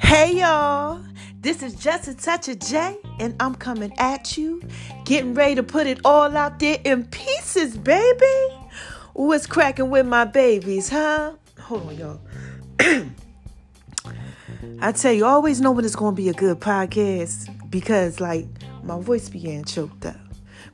[0.00, 1.00] Hey y'all,
[1.40, 4.62] this is just a touch of J, and I'm coming at you,
[5.06, 8.54] getting ready to put it all out there in pieces, baby.
[9.14, 11.32] What's cracking with my babies, huh?
[11.58, 12.20] Hold on, y'all.
[14.82, 18.46] I tell you, always know when it's gonna be a good podcast because, like,
[18.82, 20.16] my voice began choked up.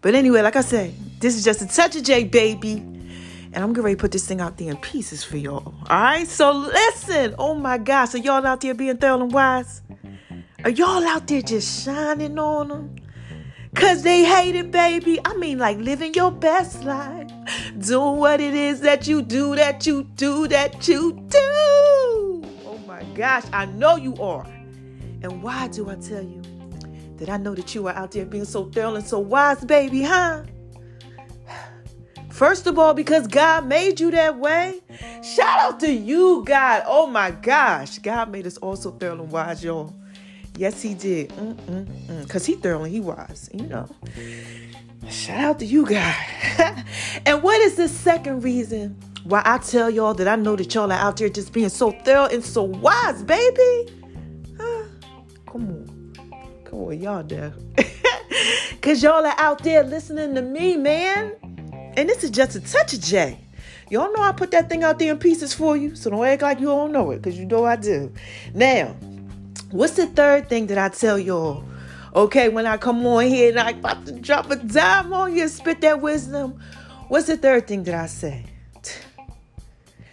[0.01, 2.96] But anyway, like I said, this is just a touch of J, baby.
[3.57, 5.75] And I'm getting ready to put this thing out there in pieces for y'all.
[5.89, 6.29] All right?
[6.29, 7.35] So listen.
[7.39, 8.15] Oh my gosh.
[8.15, 9.81] Are y'all out there being thorough and wise?
[10.63, 12.97] Are y'all out there just shining on them?
[13.75, 15.19] Cause they hate it, baby.
[15.25, 17.31] I mean, like living your best life.
[17.79, 21.39] Doing what it is that you do, that you do, that you do.
[22.67, 24.45] Oh my gosh, I know you are.
[25.23, 26.43] And why do I tell you
[27.17, 30.03] that I know that you are out there being so thorough and so wise, baby,
[30.03, 30.43] huh?
[32.37, 34.83] First of all, because God made you that way.
[35.23, 36.83] Shout out to you, God.
[36.85, 37.99] Oh my gosh.
[37.99, 39.95] God made us all so thorough and wise, y'all.
[40.55, 41.31] Yes, he did.
[41.31, 42.23] Mm, mm, mm.
[42.25, 43.89] Because he thoroughly, he wise, you know.
[45.09, 46.15] Shout out to you, God.
[47.25, 50.93] and what is the second reason why I tell y'all that I know that y'all
[50.93, 53.91] are out there just being so thorough and so wise, baby?
[54.61, 54.85] Huh?
[55.47, 56.13] Come on.
[56.65, 57.55] Come on, y'all there.
[58.71, 61.33] Because y'all are out there listening to me, man.
[61.97, 63.41] And this is just a touch of J.
[63.89, 66.43] Y'all know I put that thing out there in pieces for you, so don't act
[66.43, 68.13] like you don't know it, because you know I do.
[68.53, 68.97] Now,
[69.71, 71.65] what's the third thing that I tell y'all?
[72.15, 75.49] Okay, when I come on here and I about to drop a dime on you
[75.49, 76.59] spit that wisdom,
[77.09, 78.45] what's the third thing that I say?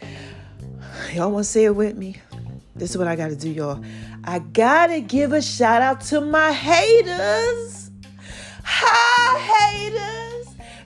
[1.13, 2.17] Y'all want to say it with me?
[2.75, 3.83] This is what I got to do, y'all.
[4.23, 7.91] I got to give a shout out to my haters.
[8.63, 10.32] Hi, haters.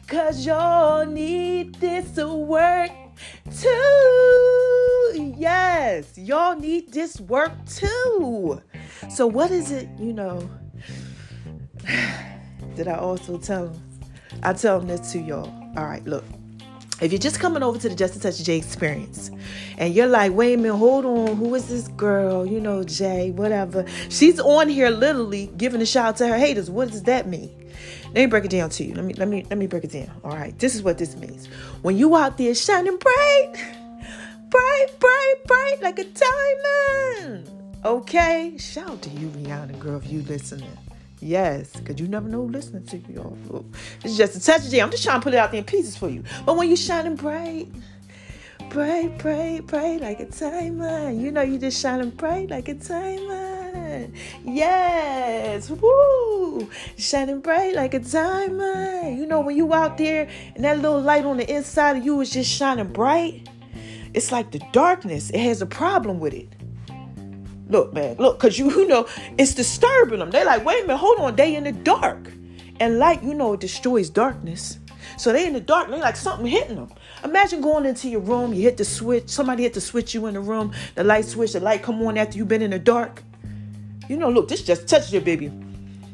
[0.07, 2.91] Cause y'all need this to work
[3.59, 5.33] too.
[5.37, 8.61] Yes, y'all need this work too.
[9.09, 10.49] So, what is it, you know?
[12.75, 13.99] Did I also tell them?
[14.43, 15.53] I tell them this to y'all.
[15.75, 16.23] All right, look.
[17.01, 19.29] If you're just coming over to the Just a Touch J experience
[19.77, 22.45] and you're like, wait a minute, hold on, who is this girl?
[22.45, 23.85] You know, Jay, whatever.
[24.09, 26.71] She's on here literally giving a shout out to her haters.
[26.71, 27.51] What does that mean?
[28.17, 28.95] Let me break it down to you.
[28.95, 30.09] Let me let me let me break it down.
[30.23, 30.57] All right.
[30.57, 31.45] This is what this means.
[31.83, 33.53] When you out there shining bright,
[34.49, 37.47] bright, bright, bright like a diamond.
[37.85, 38.57] Okay.
[38.57, 40.75] Shout out to you, Rihanna girl, if you listening.
[41.19, 43.65] Yes, because you never know who listening to you.
[44.03, 44.85] It's just a touch of jam.
[44.85, 46.23] I'm just trying to put it out there in pieces for you.
[46.43, 47.67] But when you shining bright,
[48.71, 53.46] bright, bright, bright like a diamond, you know you just shining bright like a diamond.
[54.43, 59.19] Yes, woo, shining bright like a diamond.
[59.19, 62.21] You know when you out there and that little light on the inside of you
[62.21, 63.47] is just shining bright.
[64.13, 65.29] It's like the darkness.
[65.29, 66.49] It has a problem with it.
[67.69, 69.07] Look, man, look, because you, you know,
[69.37, 70.31] it's disturbing them.
[70.31, 72.31] They're like, wait a minute, hold on, they in the dark.
[72.79, 74.79] And light, you know, it destroys darkness.
[75.17, 76.91] So they in the dark, they like something hitting them.
[77.23, 80.35] Imagine going into your room, you hit the switch, somebody hit the switch you in
[80.35, 83.23] the room, the light switch, the light come on after you've been in the dark.
[84.07, 85.51] You know, look, this just touched your baby.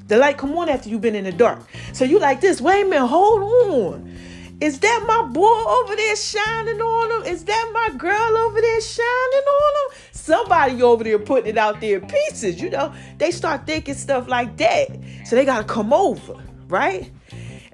[0.08, 1.60] The light come on after you've been in the dark.
[1.94, 4.18] So you like this, wait a minute, hold on.
[4.62, 7.34] Is that my boy over there shining on him?
[7.34, 9.98] Is that my girl over there shining on him?
[10.12, 12.94] Somebody over there putting it out there in pieces, you know.
[13.18, 14.88] They start thinking stuff like that.
[15.26, 17.12] So they gotta come over, right?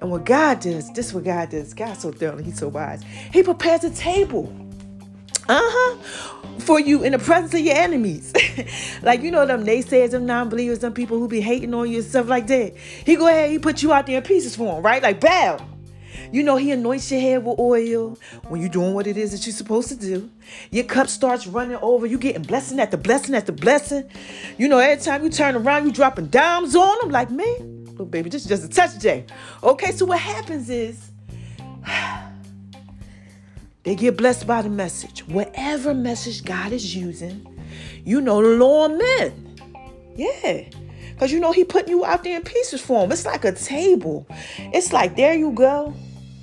[0.00, 1.74] And what God does, this is what God does.
[1.74, 3.02] God's so thorough, He's so wise.
[3.32, 4.52] He prepares a table.
[5.50, 5.96] Uh-huh.
[6.60, 8.32] For you in the presence of your enemies.
[9.02, 12.06] like you know them naysayers, them non-believers, them people who be hating on you and
[12.06, 12.76] stuff like that.
[12.76, 15.02] He go ahead, he put you out there in pieces for him, right?
[15.02, 15.58] Like bow.
[16.32, 18.16] You know, he anoints your head with oil
[18.48, 20.30] when you're doing what it is that you're supposed to do.
[20.70, 22.06] Your cup starts running over.
[22.06, 24.08] You getting blessing after blessing after blessing.
[24.56, 27.10] You know, every time you turn around, you dropping dimes on them.
[27.10, 29.24] Like, man, little baby, this is just a touch J.
[29.64, 31.10] Okay, so what happens is
[33.82, 35.26] they get blessed by the message.
[35.28, 37.46] Whatever message God is using,
[38.04, 39.34] you know, the Lord meant.
[40.16, 40.64] Yeah.
[41.12, 43.12] Because you know, he putting you out there in pieces for him.
[43.12, 44.26] It's like a table.
[44.58, 45.94] It's like, there you go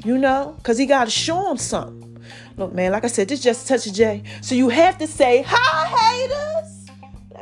[0.08, 2.18] you know, because he got to show him something.
[2.56, 4.24] Look, man, like I said, this just touch a J.
[4.42, 6.77] So you have to say, hi, haters.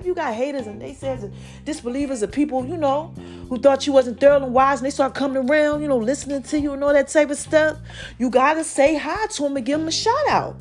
[0.06, 1.34] You got haters and they says and
[1.66, 3.14] disbelievers of people, you know,
[3.50, 6.44] who thought you wasn't thorough and wise and they start coming around, you know, listening
[6.44, 7.78] to you and all that type of stuff,
[8.20, 10.58] you got to say hi to them and give them a shout out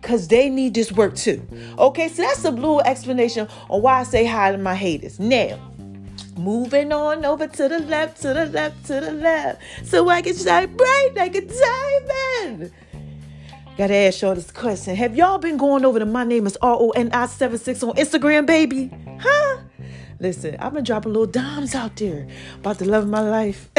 [0.00, 1.46] because they need this work too.
[1.78, 5.20] Okay, so that's a blue explanation on why I say hi to my haters.
[5.20, 5.58] Now,
[6.36, 9.62] Moving on over to the left, to the left, to the left.
[9.84, 12.72] So I can shine bright like a diamond.
[13.76, 14.96] Gotta ask y'all this question.
[14.96, 18.90] Have y'all been going over to my name is R-O-N-I-76 on Instagram, baby?
[19.20, 19.58] Huh?
[20.18, 23.68] Listen, I've been dropping little dimes out there about the love of my life.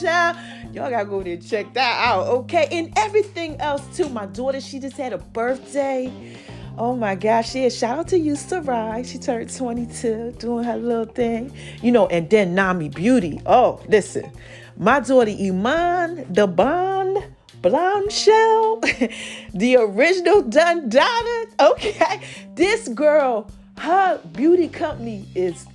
[0.00, 0.36] Child,
[0.72, 2.68] y'all gotta go there and check that out, okay?
[2.70, 4.08] And everything else too.
[4.08, 6.36] My daughter, she just had a birthday.
[6.76, 7.70] Oh my gosh, yeah.
[7.70, 9.02] Shout out to you, Sarai.
[9.02, 11.52] She turned 22, doing her little thing.
[11.82, 13.40] You know, and then Nami Beauty.
[13.46, 14.30] Oh, listen.
[14.76, 17.24] My daughter Iman, the bond
[17.62, 18.80] Bombshell,
[19.54, 21.44] the original Don Dada.
[21.60, 22.20] Okay,
[22.54, 25.66] this girl, her beauty company is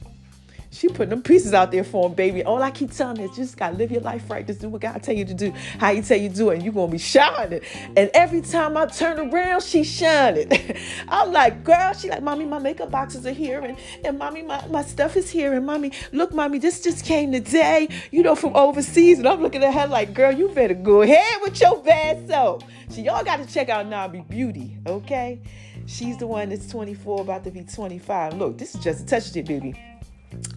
[0.73, 2.43] she putting them pieces out there for him, baby.
[2.43, 4.45] All I keep telling is just gotta live your life right.
[4.45, 6.63] Just do what God tell you to do, how you tell you do it, and
[6.63, 7.61] you're gonna be shining.
[7.95, 10.51] And every time I turn around, she's shining.
[11.07, 14.65] I'm like, girl, she like, mommy, my makeup boxes are here, and, and mommy, my,
[14.67, 18.55] my stuff is here, and mommy, look, mommy, this just came today, you know, from
[18.55, 19.19] overseas.
[19.19, 22.63] And I'm looking at her like, girl, you better go ahead with your bad self.
[22.89, 25.39] So y'all gotta check out Nabi Beauty, okay?
[25.85, 28.35] She's the one that's 24, about to be 25.
[28.35, 29.75] Look, this is just a touch it, baby.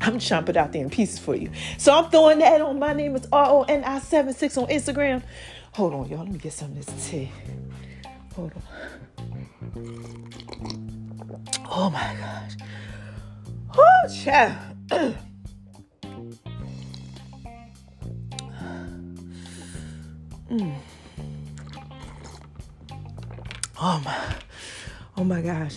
[0.01, 1.51] I'm chomping out there in pieces for you.
[1.79, 2.79] So I'm throwing that on.
[2.79, 5.23] My name is R O N I 76 on Instagram.
[5.73, 6.21] Hold on, y'all.
[6.21, 7.31] Let me get some of this tea.
[8.35, 8.63] Hold on.
[11.71, 12.53] Oh my gosh.
[13.77, 14.57] Oh, child.
[20.51, 20.77] mm.
[23.81, 24.35] Oh my.
[25.19, 25.77] Oh my gosh.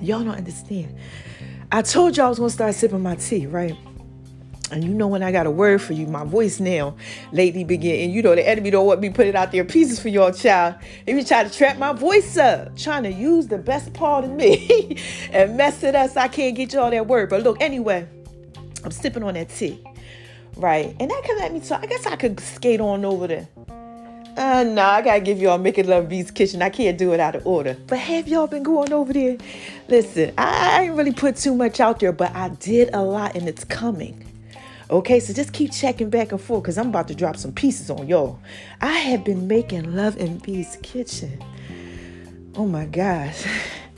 [0.00, 0.96] Y'all don't understand.
[1.76, 3.76] I told you I was gonna start sipping my tea, right?
[4.70, 6.96] And you know when I got a word for you, my voice now
[7.32, 8.04] lately begin.
[8.04, 10.76] And you know the enemy don't want me putting out there pieces for y'all, child.
[11.04, 14.30] He be trying to trap my voice up, trying to use the best part of
[14.30, 14.96] me
[15.32, 17.28] and mess it up so I can't get you all that word.
[17.28, 18.08] But look, anyway,
[18.82, 19.84] I'm sipping on that tea,
[20.56, 20.96] right?
[20.98, 21.82] And that can let me talk.
[21.82, 23.48] I guess I could skate on over there
[24.36, 26.60] uh, no, I gotta give y'all Making Love V's Kitchen.
[26.60, 27.76] I can't do it out of order.
[27.86, 29.38] But have y'all been going over there?
[29.88, 33.34] Listen, I, I ain't really put too much out there, but I did a lot
[33.34, 34.24] and it's coming.
[34.90, 37.90] Okay, so just keep checking back and forth because I'm about to drop some pieces
[37.90, 38.38] on y'all.
[38.80, 41.42] I have been making Love and V's Kitchen.
[42.54, 43.44] Oh my gosh.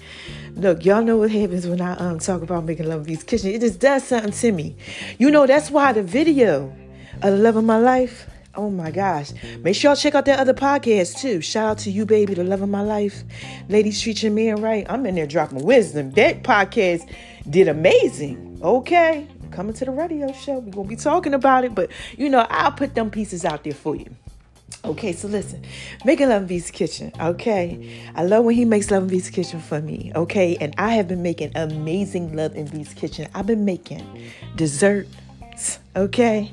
[0.54, 3.50] Look, y'all know what happens when I um talk about making Love and V's Kitchen.
[3.50, 4.76] It just does something to me.
[5.18, 6.74] You know, that's why the video
[7.22, 9.30] of love of my life Oh my gosh.
[9.60, 11.40] Make sure y'all check out that other podcast too.
[11.40, 13.22] Shout out to you, baby, the love of my life.
[13.68, 14.84] Ladies treat your man right.
[14.90, 16.10] I'm in there dropping wisdom.
[16.10, 17.08] That podcast
[17.48, 18.58] did amazing.
[18.60, 19.28] Okay.
[19.52, 20.58] Coming to the radio show.
[20.58, 23.74] We're gonna be talking about it, but you know, I'll put them pieces out there
[23.74, 24.12] for you.
[24.84, 25.62] Okay, so listen,
[26.04, 27.12] making Love and V's Kitchen.
[27.20, 30.10] Okay, I love when he makes Love and V's Kitchen for me.
[30.16, 33.28] Okay, and I have been making amazing Love and V's Kitchen.
[33.36, 34.04] I've been making
[34.56, 35.78] desserts.
[35.96, 36.52] Okay,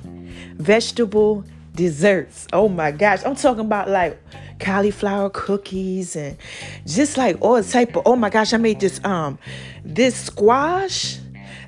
[0.58, 1.44] vegetable
[1.76, 2.48] desserts.
[2.54, 3.24] Oh my gosh.
[3.26, 4.20] I'm talking about like
[4.60, 6.38] cauliflower cookies and
[6.86, 9.38] just like all type of oh my gosh, I made this um
[9.84, 11.20] this squash.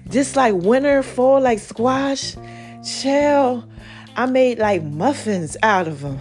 [0.06, 2.36] This like winter fall like squash.
[2.86, 3.68] Shell,
[4.16, 6.20] I made like muffins out of them.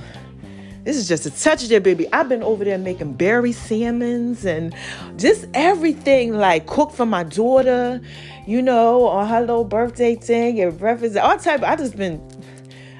[0.86, 2.06] This is just a touch of there, baby.
[2.12, 4.72] I've been over there making berry salmons and
[5.16, 8.00] just everything like cooked for my daughter,
[8.46, 11.64] you know, on her little birthday thing and breakfast, all type.
[11.64, 12.20] I just been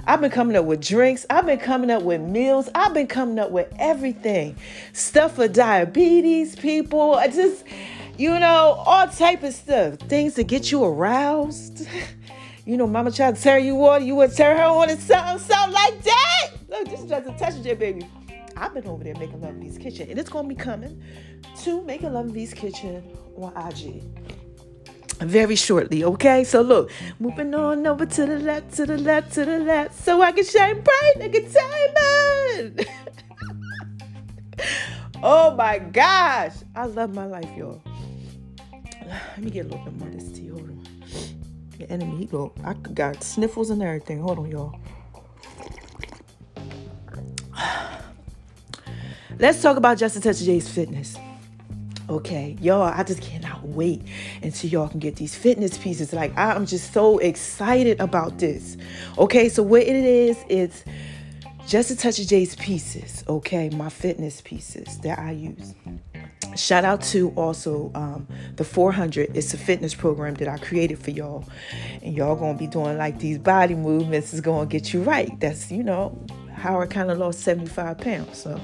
[0.08, 1.26] I've been coming up with drinks.
[1.28, 2.68] I've been coming up with meals.
[2.74, 4.56] I've been coming up with everything.
[4.92, 7.14] Stuff for diabetes people.
[7.14, 7.64] I just,
[8.16, 9.98] you know, all type of stuff.
[9.98, 11.86] Things to get you aroused.
[12.68, 15.38] You know, mama tried to tear you on, you would tear her on and something,
[15.38, 16.50] something like that.
[16.68, 18.08] Look, just a touch of it, baby.
[18.56, 21.00] I've been over there making Love V's Kitchen, and it's gonna be coming
[21.62, 23.04] to Making Love V's Kitchen
[23.36, 24.02] on IG
[25.20, 26.04] very shortly.
[26.04, 29.94] Okay, so look, moving on over to the left, to the left, to the left,
[29.94, 32.86] so I can shine bright like a diamond.
[35.22, 37.82] oh my gosh, I love my life, y'all.
[39.06, 40.48] Let me get a little bit more of this tea.
[40.48, 40.84] Hold on.
[41.78, 42.52] The enemy, he go.
[42.64, 44.20] I got sniffles and everything.
[44.20, 44.78] Hold on, y'all.
[49.38, 51.16] Let's talk about Just a Touch J's fitness.
[52.08, 54.02] Okay, y'all, I just cannot wait
[54.42, 56.12] until y'all can get these fitness pieces.
[56.12, 58.76] Like, I'm just so excited about this.
[59.18, 60.84] Okay, so what it is, it's
[61.66, 63.24] just a touch of J's pieces.
[63.26, 65.74] Okay, my fitness pieces that I use.
[66.54, 69.36] Shout out to also um, the 400.
[69.36, 71.44] It's a fitness program that I created for y'all.
[72.02, 75.38] And y'all gonna be doing like these body movements is gonna get you right.
[75.40, 76.16] That's, you know,
[76.54, 78.38] how I kind of lost 75 pounds.
[78.38, 78.60] So,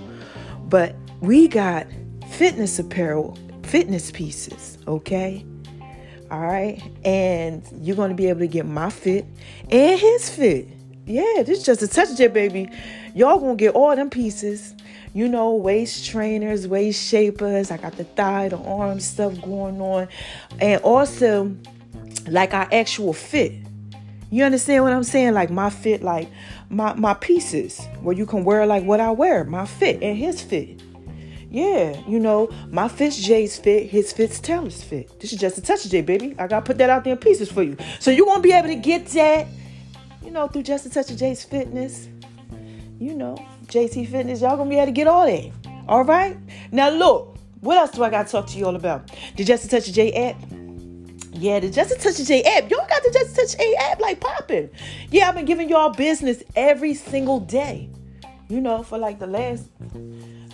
[0.69, 1.87] but we got
[2.33, 5.45] fitness apparel, fitness pieces, okay?
[6.31, 6.83] All right.
[7.05, 9.27] And you're going to be able to get my fit
[9.71, 10.67] and his fit.
[11.05, 12.71] Yeah, this is just a touch of it, baby.
[13.15, 14.75] Y'all going to get all them pieces.
[15.15, 17.71] you know, waist trainers, waist shapers.
[17.71, 20.09] I got the thigh, the arm stuff going on.
[20.61, 21.55] And also,
[22.29, 23.53] like our actual fit.
[24.31, 25.35] You understand what I'm saying?
[25.35, 26.31] Like my fit, like
[26.71, 30.41] my, my pieces, where you can wear like what I wear, my fit and his
[30.41, 30.82] fit.
[31.53, 35.21] Yeah, you know, my fit's Jay's fit, his fit's Taylor's fit.
[35.21, 36.35] This is just a touch of Jay, baby.
[36.39, 37.77] I gotta put that out there in pieces for you.
[38.01, 39.47] So you won't be able to get that,
[40.25, 42.09] you know, through just a touch of Jay's fitness.
[42.99, 45.51] You know, JT Fitness, y'all gonna be able to get all that.
[45.89, 46.39] All right?
[46.71, 49.11] Now look, what else do I gotta talk to you all about?
[49.37, 50.37] The Just a Touch of J app.
[51.33, 52.71] Yeah, the Just a Touch of J app.
[52.71, 54.71] Y'all got the Just a Touch J app like popping.
[55.11, 57.91] Yeah, I've been giving y'all business every single day.
[58.49, 59.69] You know, for like the last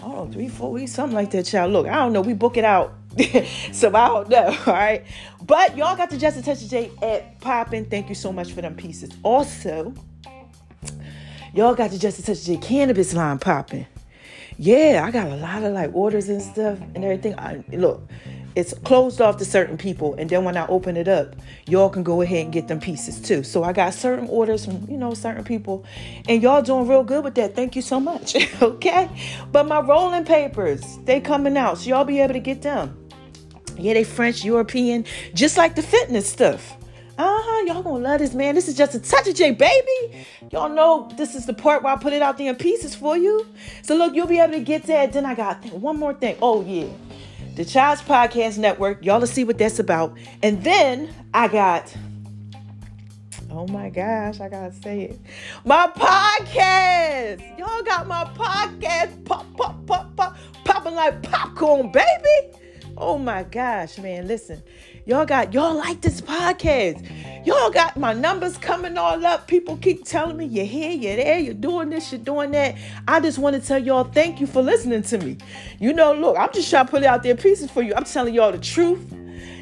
[0.02, 1.72] oh, three, four weeks, something like that, child.
[1.72, 2.20] Look, I don't know.
[2.20, 2.94] We book it out.
[3.72, 4.56] so I don't know.
[4.66, 5.04] All right.
[5.42, 7.86] But y'all got the Just Touch of J at popping.
[7.86, 9.10] Thank you so much for them pieces.
[9.22, 9.94] Also,
[11.54, 13.86] y'all got the Just Touch of J cannabis line popping.
[14.56, 17.38] Yeah, I got a lot of like orders and stuff and everything.
[17.38, 18.02] I, look,
[18.54, 21.36] it's closed off to certain people and then when i open it up
[21.66, 24.84] y'all can go ahead and get them pieces too so i got certain orders from
[24.88, 25.84] you know certain people
[26.28, 29.08] and y'all doing real good with that thank you so much okay
[29.52, 32.96] but my rolling papers they coming out so y'all be able to get them
[33.76, 36.78] yeah they french european just like the fitness stuff
[37.18, 38.54] uh-huh, y'all gonna love this, man.
[38.54, 40.24] This is just a touch of J, baby.
[40.52, 43.16] Y'all know this is the part where I put it out there in pieces for
[43.16, 43.44] you.
[43.82, 45.12] So look, you'll be able to get that.
[45.12, 46.36] Then I got one more thing.
[46.40, 46.86] Oh yeah,
[47.58, 49.04] the Child's Podcast Network.
[49.04, 50.16] Y'all to see what that's about.
[50.44, 51.92] And then I got,
[53.50, 55.20] oh my gosh, I gotta say it.
[55.64, 57.58] My podcast.
[57.58, 62.56] Y'all got my podcast pop, pop, pop, pop, popping like popcorn, baby.
[62.96, 64.28] Oh my gosh, man.
[64.28, 64.62] Listen,
[65.08, 67.02] Y'all got y'all like this podcast.
[67.46, 69.46] Y'all got my numbers coming all up.
[69.46, 72.76] People keep telling me you're here, you're there, you're doing this, you're doing that.
[73.08, 75.38] I just want to tell y'all thank you for listening to me.
[75.80, 77.94] You know, look, I'm just trying to put out there pieces for you.
[77.96, 79.00] I'm telling y'all the truth.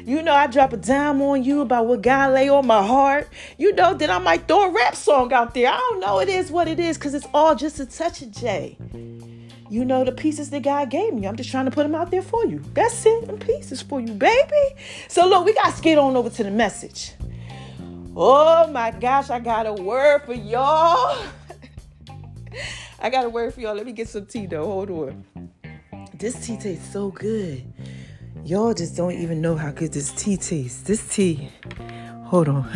[0.03, 3.29] You know, I drop a dime on you about what God lay on my heart.
[3.57, 5.69] You know, then I might throw a rap song out there.
[5.71, 6.19] I don't know.
[6.19, 8.77] It is what it is because it's all just a touch of J
[9.69, 11.27] you know, the pieces that God gave me.
[11.27, 12.61] I'm just trying to put them out there for you.
[12.73, 14.75] That's it, in pieces for you, baby.
[15.07, 17.13] So look, we got to skate on over to the message.
[18.15, 21.23] Oh my gosh, I got a word for y'all.
[22.99, 23.75] I got a word for y'all.
[23.75, 24.65] Let me get some tea though.
[24.65, 25.25] Hold on.
[26.15, 27.63] This tea tastes so good.
[28.43, 30.81] Y'all just don't even know how good this tea tastes.
[30.81, 31.51] This tea.
[32.25, 32.67] Hold on.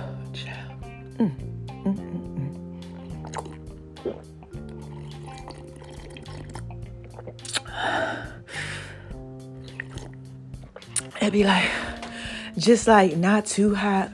[1.20, 1.34] It'd
[11.34, 11.68] be like,
[12.56, 14.10] just like not too hot,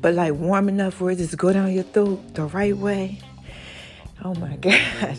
[0.00, 3.18] but like warm enough where it just go down your throat the right way.
[4.24, 5.18] Oh my God.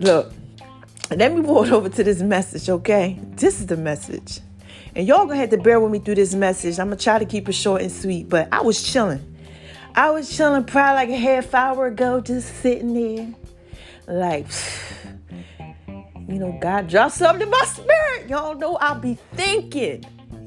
[0.00, 0.32] Look,
[1.12, 3.20] let me walk over to this message, okay?
[3.36, 4.40] This is the message.
[4.96, 6.80] And y'all gonna have to bear with me through this message.
[6.80, 9.33] I'm gonna try to keep it short and sweet, but I was chilling.
[9.96, 13.32] I was chilling probably like a half hour ago, just sitting there.
[14.08, 14.46] Like,
[15.88, 18.28] you know, God dropped something in my spirit.
[18.28, 20.04] Y'all know I'll be thinking.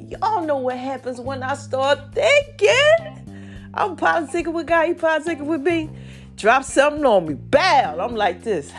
[0.10, 3.72] Y'all know what happens when I start thinking.
[3.74, 5.90] I'm politicking with God, he politicking with me.
[6.36, 7.34] Drop something on me.
[7.36, 8.02] Bam!
[8.02, 8.74] I'm like this.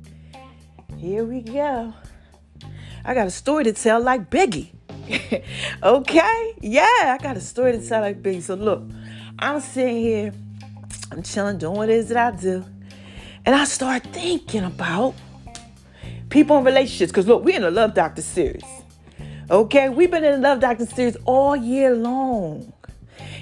[0.98, 1.94] Here we go.
[3.04, 4.72] I got a story to tell like Biggie.
[5.82, 6.54] okay?
[6.60, 8.42] Yeah, I got a story to tell like Biggie.
[8.42, 8.82] So look,
[9.38, 10.32] I'm sitting here,
[11.12, 12.64] I'm chilling, doing what it is that I do.
[13.44, 15.14] And I start thinking about
[16.30, 17.12] people in relationships.
[17.12, 18.64] Because look, we're in a Love Doctor series.
[19.50, 22.72] Okay, we've been in a Love Doctor series all year long.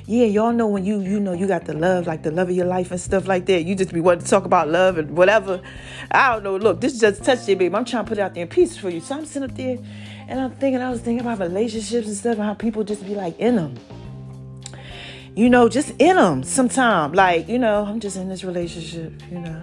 [0.07, 2.57] Yeah, y'all know when you you know you got the love, like the love of
[2.57, 3.63] your life and stuff like that.
[3.63, 5.63] You just be wanting to talk about love and whatever.
[6.11, 6.57] I don't know.
[6.57, 7.75] Look, this is just touch it, baby.
[7.75, 9.01] I'm trying to put it out there in pieces for you.
[9.01, 9.79] So I'm sitting up there
[10.29, 13.15] and I'm thinking, I was thinking about relationships and stuff, and how people just be
[13.15, 13.79] like in them
[15.37, 17.13] you know, just in them sometime.
[17.13, 19.63] Like, you know, I'm just in this relationship, you know.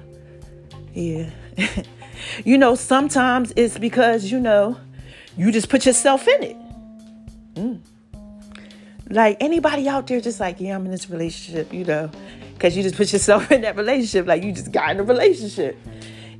[0.93, 1.29] Yeah.
[2.45, 4.77] you know, sometimes it's because, you know,
[5.37, 6.57] you just put yourself in it.
[7.55, 7.79] Mm.
[9.09, 12.09] Like anybody out there just like, yeah, I'm in this relationship, you know,
[12.53, 14.27] because you just put yourself in that relationship.
[14.27, 15.77] Like you just got in a relationship.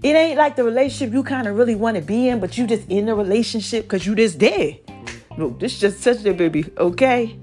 [0.03, 2.65] It ain't like the relationship you kind of really want to be in, but you
[2.65, 4.77] just in the relationship because you just there.
[5.37, 7.37] Look, this just such a baby, okay?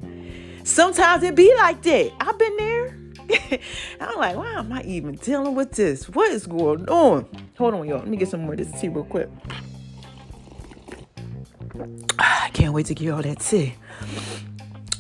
[0.69, 2.13] Sometimes it be like that.
[2.21, 2.95] I've been there.
[4.01, 6.11] I'm like, why am I even dealing with this?
[6.11, 7.27] What is going on?
[7.57, 8.01] Hold on, y'all.
[8.01, 9.31] Let me get some more of this tea real quick.
[12.19, 13.75] I can't wait to get all that tea.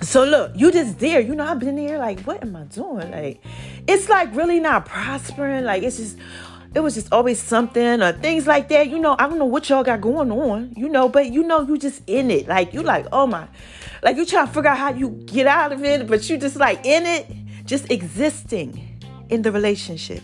[0.01, 1.21] So look, you just there.
[1.21, 1.99] You know, I've been there.
[1.99, 3.11] Like, what am I doing?
[3.11, 3.45] Like,
[3.87, 5.65] it's like really not prospering.
[5.65, 6.17] Like, it's just,
[6.75, 8.89] it was just always something or things like that.
[8.89, 10.73] You know, I don't know what y'all got going on.
[10.79, 12.49] You know, but you know, you just in it.
[12.49, 13.49] Like, you like, oh my,
[14.02, 16.57] like you trying to figure out how you get out of it, but you just
[16.57, 17.26] like in it,
[17.64, 20.23] just existing in the relationship.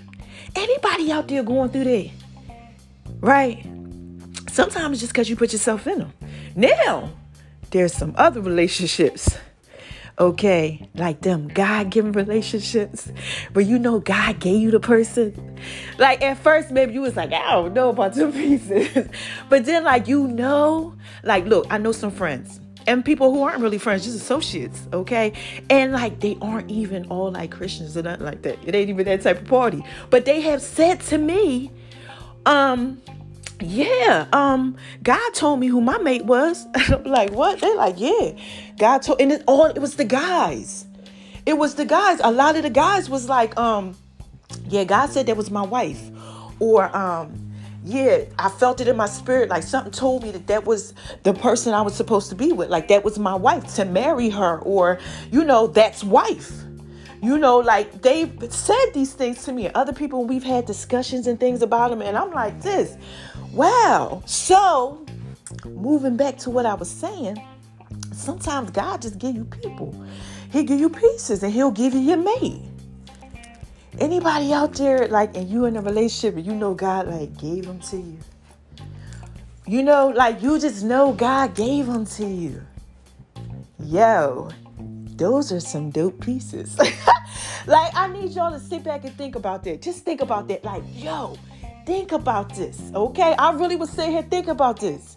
[0.55, 2.11] Anybody out there going through that,
[3.21, 3.65] right?
[4.51, 6.13] Sometimes just because you put yourself in them.
[6.55, 7.11] Now,
[7.71, 9.37] there's some other relationships
[10.19, 13.11] okay, like them God given relationships
[13.53, 15.59] where you know God gave you the person.
[15.99, 19.09] Like at first, maybe you was like, I don't know about two pieces.
[19.49, 23.61] but then, like, you know, like, look, I know some friends and people who aren't
[23.61, 25.33] really friends, just associates, okay?
[25.71, 28.59] And like they aren't even all like Christians or nothing like that.
[28.65, 29.85] It ain't even that type of party.
[30.11, 31.71] But they have said to me,
[32.47, 33.01] um,
[33.61, 36.67] yeah, um, God told me who my mate was.
[36.75, 37.61] I'm like, what?
[37.61, 38.33] They're like, yeah.
[38.79, 40.87] God told and it all it was the guys.
[41.47, 42.21] It was the guys.
[42.23, 43.97] A lot of the guys was like, um,
[44.69, 46.01] yeah, God said that was my wife.
[46.59, 47.44] Or um,
[47.85, 49.51] yeah, I felt it in my spirit.
[49.51, 52.71] Like something told me that that was the person I was supposed to be with.
[52.71, 54.99] Like that was my wife to marry her, or
[55.31, 56.51] you know, that's wife.
[57.23, 59.69] You know, like they've said these things to me.
[59.75, 62.97] Other people, we've had discussions and things about them, and I'm like, this,
[63.53, 64.23] wow.
[64.27, 65.05] So,
[65.65, 67.43] moving back to what I was saying,
[68.13, 69.95] sometimes God just give you people.
[70.51, 72.63] He give you pieces, and He'll give you your mate.
[74.01, 77.67] Anybody out there like and you in a relationship and you know God like gave
[77.67, 78.19] them to you?
[79.67, 82.61] You know, like you just know God gave them to you.
[83.79, 84.51] Yo,
[85.17, 86.77] those are some dope pieces.
[87.67, 89.81] like I need y'all to sit back and think about that.
[89.81, 90.65] Just think about that.
[90.65, 91.37] Like, yo,
[91.87, 92.91] think about this.
[92.95, 93.35] Okay?
[93.39, 95.17] I really was sitting here think about this.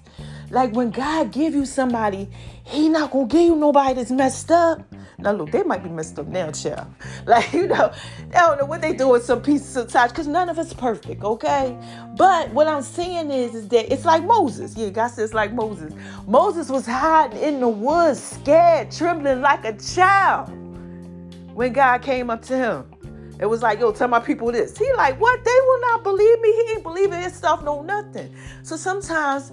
[0.51, 2.29] Like when God give you somebody,
[2.63, 4.81] He not gonna give you nobody that's messed up.
[5.19, 6.87] Now look, they might be messed up now, child.
[7.25, 7.91] Like you know,
[8.35, 10.73] I don't know what they do with some pieces of touch because none of it's
[10.73, 11.75] perfect, okay?
[12.15, 14.77] But what I'm saying is, is that it's like Moses.
[14.77, 15.93] Yeah, God says like Moses.
[16.27, 20.49] Moses was hiding in the woods, scared, trembling like a child
[21.55, 22.91] when God came up to him.
[23.39, 24.77] It was like, yo, tell my people this.
[24.77, 25.43] He like, what?
[25.43, 26.51] They will not believe me.
[26.51, 28.35] He ain't believing his stuff, no nothing.
[28.63, 29.51] So sometimes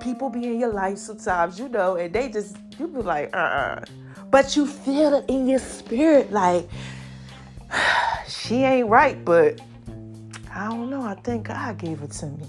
[0.00, 3.84] people be in your life sometimes, you know, and they just, you be like, uh-uh.
[4.34, 6.68] But you feel it in your spirit, like,
[8.28, 9.60] she ain't right, but
[10.52, 11.02] I don't know.
[11.02, 12.46] I think God gave it to me.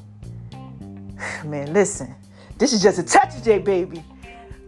[1.45, 2.15] Man, listen,
[2.58, 4.04] this is just a touch of J, baby.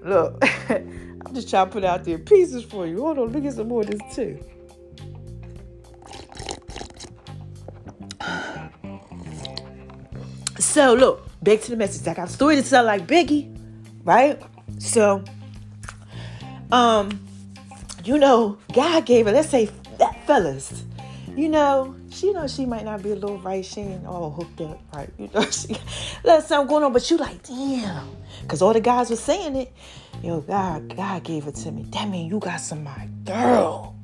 [0.03, 3.01] Look, I'm just trying to put out there pieces for you.
[3.01, 4.39] Hold on, let me get some more of this too.
[10.59, 12.07] So look, back to the message.
[12.07, 13.57] I got a story to tell like Biggie,
[14.03, 14.39] right?
[14.77, 15.23] So,
[16.71, 17.19] um,
[18.03, 20.83] you know, God gave her, let's say that fellas,
[21.35, 23.63] you know, she knows she might not be a little right.
[23.63, 25.09] She ain't all hooked up, right?
[25.17, 25.77] You know, she
[26.23, 28.09] let something going on, but you like, damn.
[28.47, 29.73] Cause all the guys were saying it.
[30.23, 31.83] Yo, God, God gave it to me.
[31.91, 33.95] That mean you got some my girl.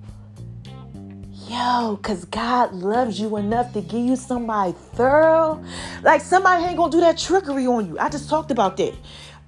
[1.47, 5.63] Yo, cause God loves you enough to give you somebody thorough.
[6.03, 7.97] Like somebody ain't gonna do that trickery on you.
[7.99, 8.93] I just talked about that.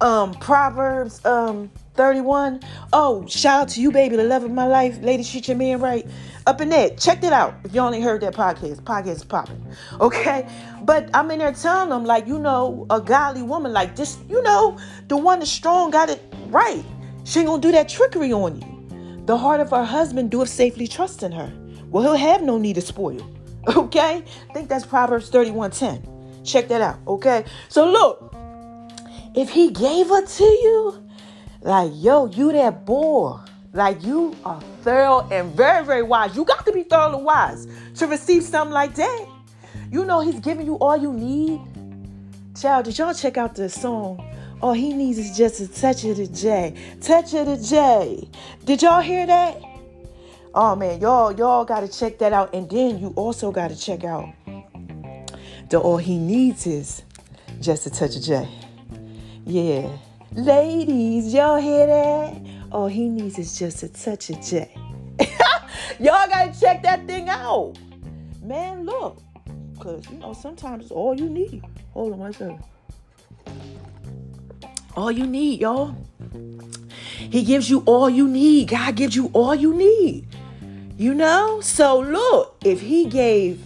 [0.00, 2.60] Um, Proverbs um 31.
[2.92, 4.98] Oh, shout out to you, baby, the love of my life.
[5.02, 6.06] Lady, treat your man right.
[6.46, 6.90] Up in there.
[6.90, 7.54] Check it out.
[7.64, 9.64] If you only heard that podcast, podcast is popping.
[10.00, 10.48] Okay?
[10.82, 14.42] But I'm in there telling them, like, you know, a godly woman, like this, you
[14.42, 14.78] know,
[15.08, 16.84] the one that's strong got it right.
[17.24, 19.24] She ain't gonna do that trickery on you.
[19.26, 21.52] The heart of her husband doeth safely trust in her.
[21.90, 23.26] Well, he'll have no need to spoil.
[23.76, 24.22] Okay?
[24.48, 26.44] I think that's Proverbs 31:10.
[26.44, 27.00] Check that out.
[27.08, 27.44] Okay?
[27.68, 28.32] So look,
[29.34, 31.05] if he gave her to you,
[31.66, 33.40] like, yo, you that boy.
[33.72, 36.34] Like you are thorough and very, very wise.
[36.34, 39.26] You got to be thorough and wise to receive something like that.
[39.90, 41.60] You know he's giving you all you need.
[42.58, 44.24] Child, did y'all check out the song?
[44.62, 46.74] All he needs is just a touch of the J.
[47.02, 48.28] Touch of the J.
[48.64, 49.60] Did y'all hear that?
[50.54, 52.54] Oh man, y'all, y'all gotta check that out.
[52.54, 54.32] And then you also gotta check out
[55.68, 57.02] the all he needs is
[57.60, 58.48] just a touch of J.
[59.44, 59.90] Yeah.
[60.36, 62.36] Ladies, y'all hear that?
[62.70, 64.70] All he needs is just a touch of J.
[65.98, 67.78] y'all gotta check that thing out.
[68.42, 69.22] Man, look.
[69.80, 71.64] Cause you know, sometimes it's all you need.
[71.94, 72.62] Hold on one second.
[74.94, 75.96] All you need, y'all.
[77.18, 78.68] He gives you all you need.
[78.68, 80.26] God gives you all you need.
[80.98, 81.62] You know?
[81.62, 83.64] So look, if he gave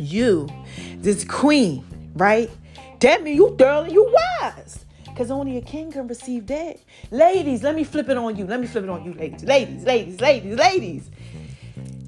[0.00, 0.48] you
[0.96, 2.50] this queen, right?
[2.98, 4.83] That means you thoroughly you wise.
[5.14, 6.80] Because only a king can receive that.
[7.12, 8.46] Ladies, let me flip it on you.
[8.46, 9.44] Let me flip it on you, ladies.
[9.44, 11.10] Ladies, ladies, ladies, ladies.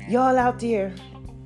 [0.08, 0.92] Y'all out there,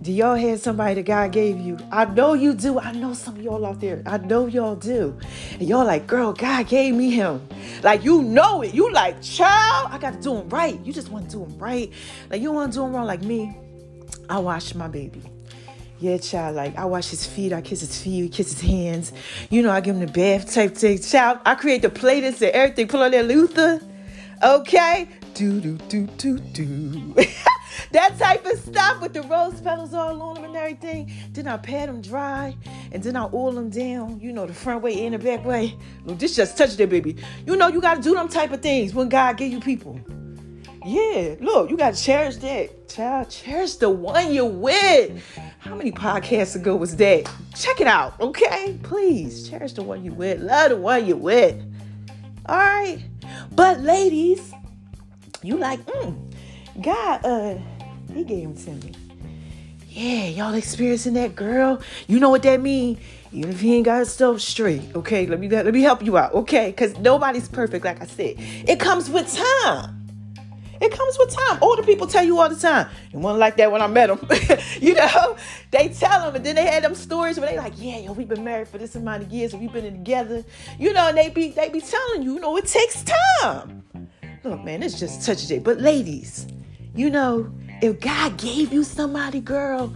[0.01, 1.77] do y'all have somebody that God gave you?
[1.93, 2.81] I know you do.
[2.81, 4.03] I know some of y'all out there.
[4.07, 5.19] I know y'all do.
[5.53, 7.47] And y'all like, girl, God gave me him.
[7.83, 8.73] Like you know it.
[8.73, 10.83] You like, child, I got to do him right.
[10.83, 11.93] You just want to do him right.
[12.31, 13.55] Like you want to do him wrong like me.
[14.31, 15.23] I wash my baby.
[16.01, 19.13] Yeah, child, like I wash his feet, I kiss his feet, kiss his hands.
[19.51, 20.99] You know, I give him the bath type thing.
[20.99, 22.89] Child, I create the playlists and everything.
[22.89, 23.83] Put on that Luther.
[24.43, 25.11] Okay?
[25.35, 27.15] Do, do, do, do, do.
[27.93, 31.13] that type of stuff with the rose petals all on them and everything.
[31.33, 32.57] Then I pat them dry
[32.93, 35.77] and then I oil them down, you know, the front way and the back way.
[36.07, 37.17] Look, this just touch that baby.
[37.45, 40.01] You know, you got to do them type of things when God give you people.
[40.87, 42.89] Yeah, look, you got to cherish that.
[42.89, 45.23] Child, cherish the one you're with.
[45.61, 47.31] How many podcasts ago was that?
[47.55, 48.79] Check it out, okay?
[48.83, 50.41] Please, cherish the one you with.
[50.41, 51.63] Love the one you with.
[52.47, 52.99] All right?
[53.53, 54.55] But ladies,
[55.43, 56.33] you like, mm,
[56.81, 57.59] God, uh,
[58.15, 58.95] he gave him to me.
[59.91, 61.83] Yeah, y'all experiencing that girl.
[62.07, 62.99] You know what that mean?
[63.31, 65.27] Even if he ain't got his stuff straight, okay?
[65.27, 66.71] Let me let me help you out, okay?
[66.71, 68.37] Because nobody's perfect, like I said.
[68.39, 69.31] It comes with
[69.63, 70.00] time.
[70.81, 71.59] It comes with time.
[71.61, 72.89] Older people tell you all the time.
[73.13, 74.19] It wasn't like that when I met them.
[74.81, 75.37] you know,
[75.71, 78.29] they tell them, and then they had them stories where they like, yeah, yo, we've
[78.29, 80.43] been married for this amount of years, and we've been together.
[80.79, 83.05] You know, and they be they be telling you, you know, it takes
[83.43, 83.85] time.
[84.43, 85.59] Look, man, it's just touch day.
[85.59, 86.47] But ladies,
[86.95, 89.95] you know, if God gave you somebody, girl,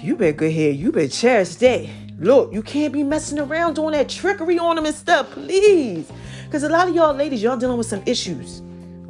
[0.00, 0.76] you better go ahead.
[0.76, 1.88] You better cherish that.
[2.20, 6.08] Look, you can't be messing around doing that trickery on them and stuff, please.
[6.44, 8.62] Because a lot of y'all ladies, y'all dealing with some issues.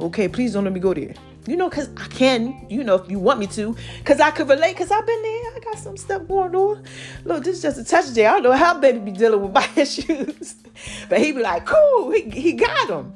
[0.03, 1.13] Okay, please don't let me go there.
[1.47, 4.49] You know, because I can, you know, if you want me to, because I could
[4.49, 5.31] relate, because I've been there.
[5.55, 6.83] I got some stuff going on.
[7.23, 8.25] Look, this is just a touch day.
[8.25, 10.55] I don't know how baby be dealing with my issues.
[11.07, 13.13] but he be like, cool, he, he got them.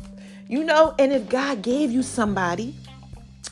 [0.47, 2.73] You know, and if God gave you somebody,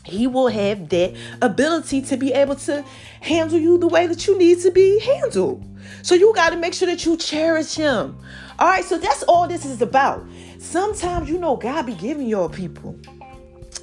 [0.06, 2.86] he will have that ability to be able to
[3.20, 5.62] handle you the way that you need to be handled.
[6.04, 8.18] So you got to make sure that you cherish him.
[8.60, 10.26] All right, so that's all this is about.
[10.58, 12.98] Sometimes you know God be giving your people.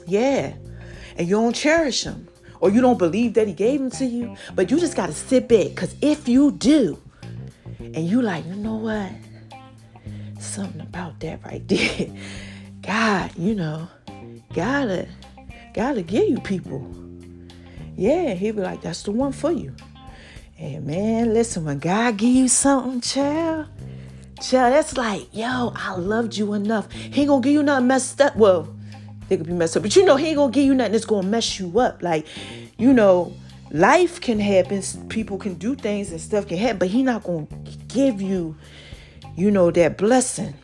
[0.07, 0.55] Yeah.
[1.17, 2.29] And you don't cherish them.
[2.61, 4.37] Or you don't believe that he gave them to you.
[4.55, 5.69] But you just got to sit back.
[5.69, 7.03] Because if you do,
[7.81, 9.11] and you like, you know what?
[10.41, 12.09] Something about that right there.
[12.83, 13.89] God, you know,
[14.55, 15.09] gotta,
[15.75, 16.87] gotta give you people.
[17.97, 19.75] Yeah, he'll be like, that's the one for you.
[20.59, 23.67] And man, listen, when God give you something, child,
[24.41, 26.91] child, that's like, yo, I loved you enough.
[26.93, 28.37] He ain't gonna give you nothing messed up.
[28.37, 28.72] Well,
[29.33, 31.05] they could be messed up, but you know, he ain't gonna give you nothing that's
[31.05, 32.03] gonna mess you up.
[32.03, 32.27] Like,
[32.79, 33.33] you know,
[33.71, 37.47] life can happen, people can do things and stuff can happen, but he not gonna
[37.89, 38.57] give you,
[39.37, 40.55] you know, that blessing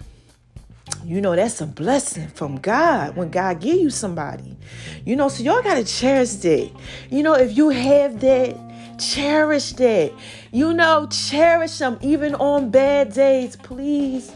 [1.04, 4.56] you know, that's a blessing from God when God give you somebody.
[5.04, 6.70] You know, so y'all gotta cherish that.
[7.10, 8.56] You know, if you have that,
[8.98, 10.12] cherish that.
[10.52, 14.32] You know, cherish them even on bad days, please.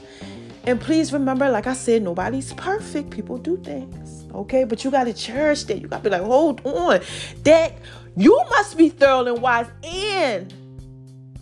[0.65, 3.11] And please remember, like I said, nobody's perfect.
[3.11, 4.02] People do things.
[4.35, 5.81] Okay, but you gotta cherish that.
[5.81, 7.01] You gotta be like, hold on.
[7.45, 7.75] That
[8.17, 10.53] you must be thorough and wise and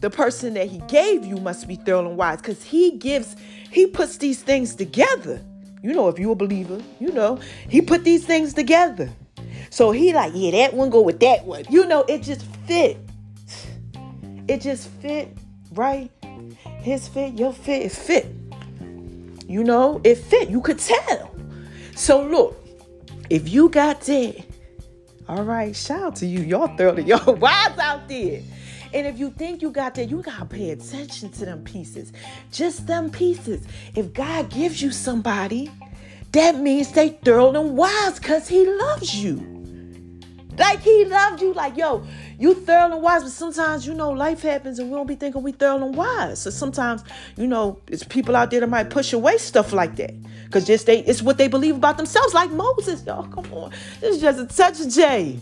[0.00, 3.36] the person that he gave you must be thorough and wise because he gives,
[3.70, 5.40] he puts these things together.
[5.82, 9.10] You know, if you're a believer, you know, he put these things together.
[9.70, 11.64] So he like, yeah, that one go with that one.
[11.70, 12.98] You know, it just fit.
[14.48, 15.36] It just fit,
[15.72, 16.10] right?
[16.78, 18.26] His fit, your fit, it fit.
[19.46, 20.50] You know, it fit.
[20.50, 21.34] You could tell.
[21.94, 22.59] So look,
[23.30, 24.44] if you got that,
[25.28, 26.40] all right, shout out to you.
[26.40, 28.42] Y'all thoroughly, y'all wise out there.
[28.92, 32.12] And if you think you got that, you got to pay attention to them pieces.
[32.50, 33.64] Just them pieces.
[33.94, 35.70] If God gives you somebody,
[36.32, 39.46] that means they thorough and wise because he loves you.
[40.58, 41.52] Like he loved you.
[41.52, 42.04] Like, yo,
[42.40, 45.42] you thorough and wise, but sometimes, you know, life happens and we don't be thinking
[45.42, 46.40] we thorough and wise.
[46.40, 47.04] So sometimes,
[47.36, 50.14] you know, it's people out there that might push away stuff like that.
[50.46, 53.04] Because just they it's what they believe about themselves, like Moses.
[53.04, 53.72] Y'all, come on.
[54.00, 55.38] This is just a touch of J.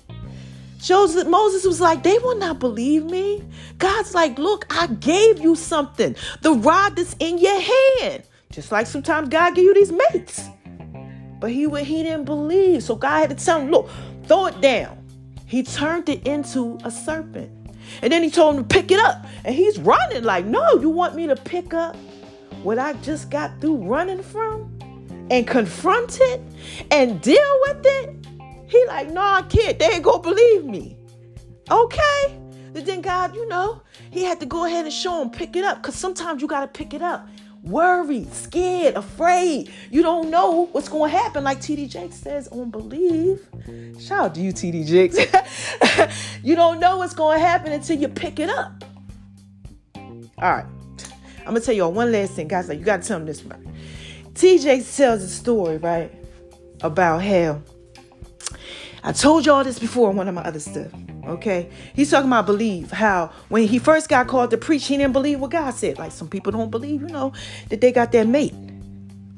[0.80, 3.44] Joseph, Moses was like, they will not believe me.
[3.78, 6.14] God's like, look, I gave you something.
[6.42, 8.24] The rod that's in your hand.
[8.50, 10.48] Just like sometimes God give you these mates.
[11.38, 12.82] But he would he didn't believe.
[12.82, 13.88] So God had to tell him, look,
[14.24, 14.97] throw it down.
[15.48, 17.50] He turned it into a serpent.
[18.02, 19.24] And then he told him to pick it up.
[19.44, 21.96] And he's running like, no, you want me to pick up
[22.62, 24.78] what I just got through running from?
[25.30, 26.42] And confront it
[26.90, 28.26] and deal with it?
[28.68, 29.78] He like, no, I can't.
[29.78, 30.98] They ain't gonna believe me.
[31.70, 32.38] Okay.
[32.74, 33.80] But then God, you know,
[34.11, 35.82] he had to go ahead and show him, pick it up.
[35.82, 37.26] Because sometimes you gotta pick it up
[37.62, 39.70] worried, scared, afraid.
[39.90, 41.44] You don't know what's going to happen.
[41.44, 43.46] Like TD Jakes says on Believe.
[44.00, 45.18] Shout out to you, TD Jakes.
[46.42, 48.84] you don't know what's going to happen until you pick it up.
[49.96, 50.66] All right.
[51.40, 52.48] I'm going to tell y'all one last thing.
[52.48, 53.60] Guys, like, you got to tell them this right.
[54.34, 56.12] TJ tells a story, right,
[56.82, 57.62] about how
[59.02, 60.92] I told y'all this before on one of my other stuff.
[61.28, 61.68] Okay.
[61.94, 65.40] He's talking about believe how when he first got called to preach, he didn't believe
[65.40, 65.98] what God said.
[65.98, 67.32] Like some people don't believe, you know,
[67.68, 68.54] that they got their mate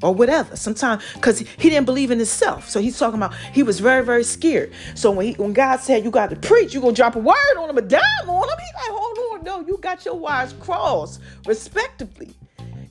[0.01, 0.55] or whatever.
[0.55, 2.69] Sometimes because he didn't believe in himself.
[2.69, 4.71] So he's talking about he was very, very scared.
[4.95, 7.57] So when he when God said you got to preach, you're gonna drop a word
[7.57, 8.55] on him, a dime on him.
[8.57, 12.33] He's like, hold on, no, you got your wires crossed respectively.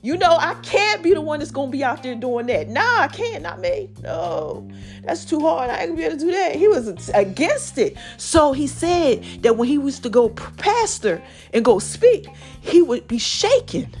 [0.03, 2.69] You know, I can't be the one that's gonna be out there doing that.
[2.69, 3.89] Nah, I can't, not me.
[4.01, 4.67] No,
[5.03, 5.69] that's too hard.
[5.69, 6.55] I ain't gonna be able to do that.
[6.55, 7.95] He was against it.
[8.17, 11.21] So he said that when he used to go pastor
[11.53, 12.27] and go speak,
[12.61, 13.93] he would be shaking.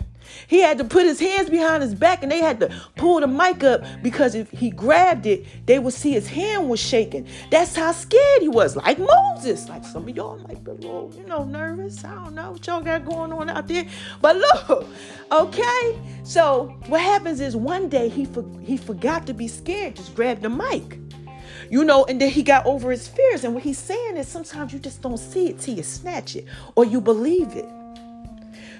[0.51, 3.27] He had to put his hands behind his back and they had to pull the
[3.27, 7.25] mic up because if he grabbed it, they would see his hand was shaking.
[7.49, 9.69] That's how scared he was, like Moses.
[9.69, 12.03] Like some of y'all might be a little, you know, nervous.
[12.03, 13.85] I don't know what y'all got going on out there.
[14.21, 14.87] But look,
[15.31, 15.97] okay.
[16.23, 20.41] So what happens is one day he for, he forgot to be scared, just grabbed
[20.41, 20.99] the mic.
[21.69, 23.45] You know, and then he got over his fears.
[23.45, 26.45] And what he's saying is sometimes you just don't see it till you snatch it
[26.75, 27.69] or you believe it.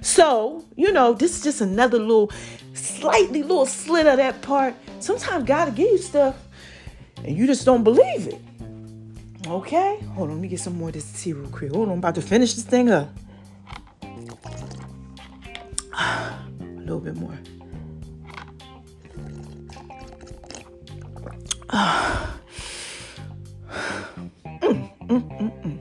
[0.02, 2.32] So, you know, this is just another little,
[2.74, 4.76] slightly little slit of that part.
[5.00, 6.36] Sometimes God will give you stuff
[7.24, 8.42] and you just don't believe it.
[9.48, 10.00] Okay?
[10.16, 11.72] Hold on, let me get some more of this tea real quick.
[11.72, 13.10] Hold on, I'm about to finish this thing up.
[15.98, 17.38] A little bit more.
[25.12, 25.81] Mm, mm, mm,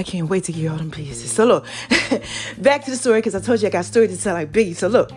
[0.00, 1.30] I can't wait to get all them pieces.
[1.30, 1.66] So look,
[2.58, 4.74] back to the story because I told you I got story to tell like Biggie.
[4.74, 5.12] So look,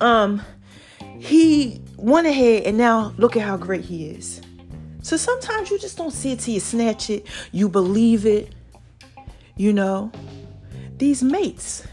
[0.00, 0.42] um,
[1.20, 4.40] he went ahead and now look at how great he is.
[5.02, 7.24] So sometimes you just don't see it till you snatch it.
[7.52, 8.52] You believe it.
[9.56, 10.10] You know,
[10.96, 11.86] these mates,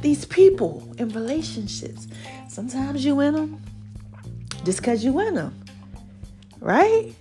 [0.00, 2.08] these people in relationships.
[2.48, 3.62] Sometimes you in them
[4.64, 5.64] just because you in them,
[6.58, 7.14] right?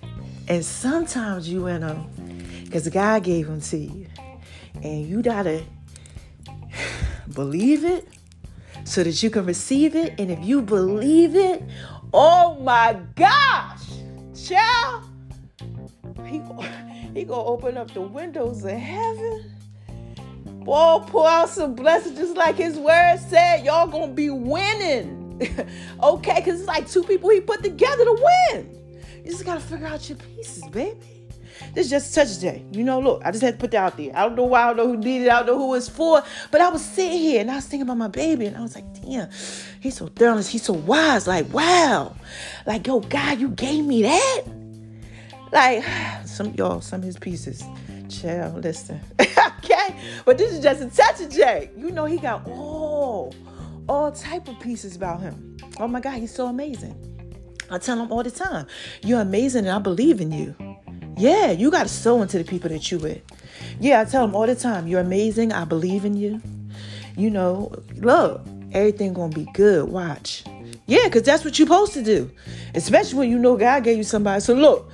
[0.47, 2.09] And sometimes you in them
[2.73, 4.07] because God gave them to you.
[4.81, 5.63] And you gotta
[7.31, 8.07] believe it
[8.83, 10.15] so that you can receive it.
[10.17, 11.61] And if you believe it,
[12.15, 13.83] oh my gosh,
[14.35, 15.03] child,
[16.25, 16.41] he,
[17.13, 19.53] he gonna open up the windows of heaven.
[20.65, 23.63] Boy, pour out some blessings just like his word said.
[23.63, 25.19] Y'all gonna be winning.
[26.03, 28.79] okay, because it's like two people he put together to win.
[29.23, 31.22] You just gotta figure out your pieces, baby.
[31.73, 32.65] This is just a day.
[32.71, 34.11] You know, look, I just had to put that out there.
[34.15, 35.89] I don't know why, I don't know who did it, I don't know who it's
[35.89, 38.61] for, but I was sitting here and I was thinking about my baby and I
[38.61, 39.29] was like, damn,
[39.79, 41.27] he's so thorough, he's so wise.
[41.27, 42.15] Like, wow.
[42.65, 44.41] Like, yo, God, you gave me that?
[45.51, 45.83] Like,
[46.25, 47.63] some y'all, some of his pieces.
[48.09, 48.99] Chill, listen.
[49.19, 49.95] okay?
[50.25, 51.69] But this is just a touch of Jay.
[51.77, 53.33] You know, he got all,
[53.87, 55.57] all type of pieces about him.
[55.79, 57.09] Oh my God, he's so amazing.
[57.69, 58.67] I tell him all the time,
[59.03, 60.55] you're amazing and I believe in you.
[61.17, 63.21] Yeah, you got to sow into the people that you with.
[63.79, 65.51] Yeah, I tell them all the time, you're amazing.
[65.51, 66.41] I believe in you.
[67.15, 69.89] You know, look, everything gonna be good.
[69.89, 70.43] Watch.
[70.85, 72.29] Yeah, because that's what you're supposed to do.
[72.73, 74.41] Especially when you know God gave you somebody.
[74.41, 74.91] So look,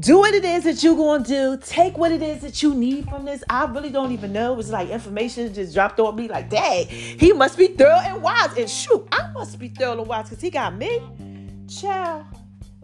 [0.00, 1.58] do what it is that you're going to do.
[1.60, 3.42] Take what it is that you need from this.
[3.50, 4.58] I really don't even know.
[4.58, 8.56] It's like information just dropped on me like, dang, he must be thorough and wise.
[8.56, 11.02] And shoot, I must be thorough and wise because he got me.
[11.68, 12.24] Child.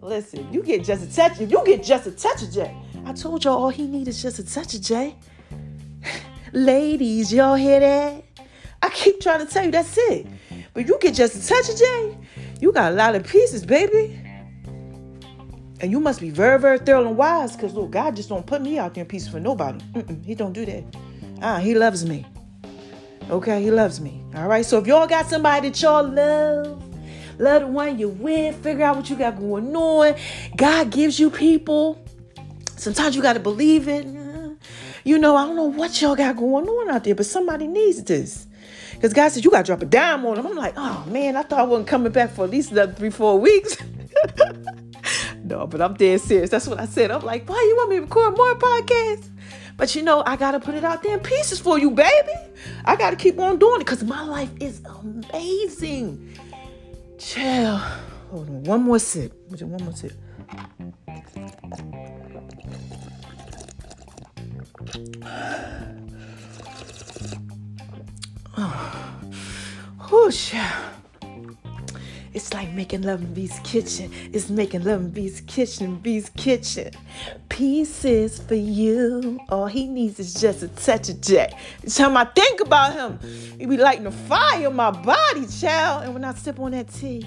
[0.05, 1.39] Listen, you get just a touch.
[1.39, 2.77] You get just a touch of Jay.
[3.05, 5.15] I told y'all all he needs is just a touch of Jay.
[6.53, 8.23] Ladies, y'all hear that?
[8.83, 10.27] I keep trying to tell you that's it.
[10.75, 12.17] But you get just a touch of Jay,
[12.61, 14.21] you got a lot of pieces, baby.
[15.81, 18.61] And you must be very, very thorough and wise, because look, God just don't put
[18.61, 19.79] me out there in pieces for nobody.
[19.93, 20.83] Mm-mm, he don't do that.
[21.41, 22.27] Ah, he loves me.
[23.31, 24.23] Okay, he loves me.
[24.35, 24.63] All right.
[24.63, 26.84] So if y'all got somebody that y'all love,
[27.37, 30.15] love the one you're with, figure out what you got going on.
[30.55, 32.03] God gives you people.
[32.75, 34.05] Sometimes you got to believe it.
[35.03, 38.03] You know, I don't know what y'all got going on out there, but somebody needs
[38.03, 38.47] this.
[38.93, 40.47] Because God said, you got to drop a dime on them.
[40.47, 43.11] I'm like, oh man, I thought I wasn't coming back for at least another three,
[43.11, 43.77] four weeks.
[45.43, 46.49] no, but I'm dead serious.
[46.49, 47.11] That's what I said.
[47.11, 49.29] I'm like, why you want me to record more podcasts?
[49.77, 52.31] But you know, I gotta put it out there in pieces for you, baby.
[52.85, 56.37] I gotta keep on doing it because my life is amazing.
[57.17, 57.77] Chill.
[58.31, 58.63] Hold on.
[58.63, 59.33] One more sip.
[59.49, 60.13] One more sip.
[68.57, 69.21] Oh.
[70.09, 70.53] Whoosh.
[72.35, 74.11] It's like making love in B's kitchen.
[74.33, 76.91] It's making love in B's kitchen, B's kitchen.
[77.47, 79.39] Pieces for you.
[79.47, 81.49] All he needs is just a touch of J.
[81.81, 83.19] Each time I think about him,
[83.57, 86.03] he be lighting a fire in my body, child.
[86.03, 87.25] And when I sip on that tea,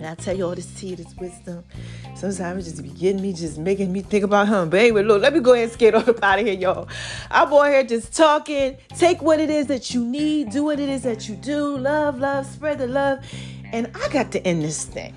[0.00, 1.62] and I tell you all this tea, this wisdom,
[2.14, 4.70] sometimes it just be getting me, just making me think about him.
[4.70, 6.88] But anyway, look, let me go ahead and skate on up out of here, y'all.
[7.30, 8.78] I'm on here just talking.
[8.96, 11.76] Take what it is that you need, do what it is that you do.
[11.76, 13.18] Love, love, spread the love.
[13.72, 15.14] And I got to end this thing.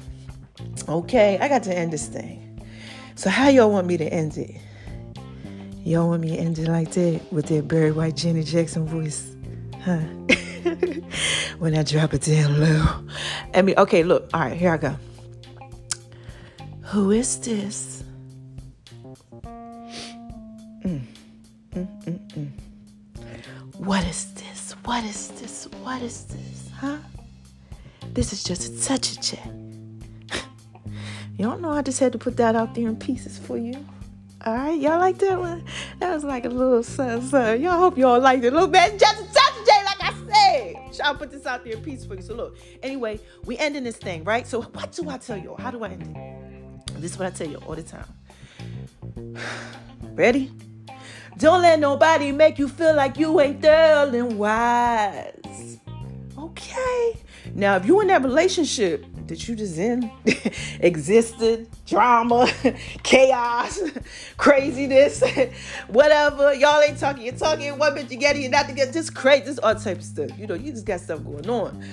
[0.90, 2.62] Okay, I got to end this thing.
[3.16, 4.52] So how y'all want me to end it?
[5.86, 9.34] Y'all want me to end it like that with that Barry White Janet Jackson voice?
[9.82, 10.02] Huh?
[11.60, 13.06] when I drop it down low.
[13.54, 14.30] I mean, okay, look.
[14.34, 14.96] All right, here I go.
[16.84, 18.04] Who is this?
[20.84, 21.02] Mm,
[21.74, 22.50] mm, mm.
[23.78, 24.76] What is this?
[24.84, 25.68] What is this?
[25.82, 26.70] What is this?
[26.78, 26.98] Huh?
[28.14, 29.40] This is just a touch of
[31.38, 33.74] you don't know I just had to put that out there in pieces for you.
[34.46, 35.64] All right, y'all like that one?
[36.00, 37.62] That was like a little son, son.
[37.62, 38.52] Y'all hope y'all liked it.
[38.52, 39.43] Look, man, just a touch
[40.34, 42.22] J, I put this out there in peace for you.
[42.22, 44.48] So look, anyway, we ending this thing, right?
[44.48, 45.56] So what do I tell you?
[45.58, 47.02] How do I end it?
[47.02, 48.06] This is what I tell you all the time.
[50.14, 50.52] Ready?
[51.38, 55.80] Don't let nobody make you feel like you ain't thorough wise.
[56.38, 57.18] Okay.
[57.56, 60.12] Now, if you in that relationship that you just in
[60.80, 62.48] existed, drama,
[63.04, 63.80] chaos,
[64.38, 65.24] craziness,
[65.88, 66.54] whatever.
[66.54, 67.24] Y'all ain't talking.
[67.24, 68.92] You're talking one bit, you get it, you're not together.
[68.92, 70.30] Just crazy, just all type of stuff.
[70.38, 71.84] You know, you just got stuff going on.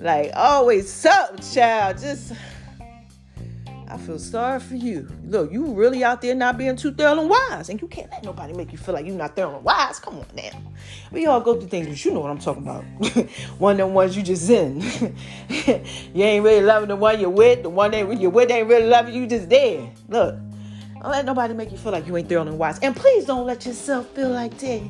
[0.00, 1.98] Like always, something, child.
[1.98, 2.32] Just
[3.90, 5.08] I feel sorry for you.
[5.24, 8.22] Look, you really out there not being too thorough and wise, and you can't let
[8.22, 9.98] nobody make you feel like you're not thorough and wise.
[9.98, 10.50] Come on now.
[11.10, 12.82] We all go through things, but you know what I'm talking about.
[13.58, 14.80] one of them ones you just in.
[15.48, 17.62] you ain't really loving the one you're with.
[17.62, 19.26] The one that you're with ain't really loving you.
[19.26, 19.90] Just there.
[20.08, 20.36] Look,
[21.00, 22.78] don't let nobody make you feel like you ain't thorough and wise.
[22.80, 24.82] And please don't let yourself feel like that.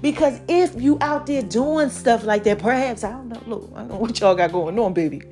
[0.00, 3.42] Because if you out there doing stuff like that, perhaps I don't know.
[3.46, 5.22] Look, I don't know what y'all got going on, baby.